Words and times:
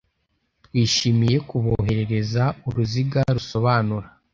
Twishimiye 0.65 1.37
kuboherereza 1.49 2.43
uruziga 2.67 3.21
rusobanura 3.35 4.07